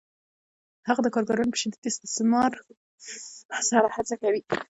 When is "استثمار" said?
1.91-2.51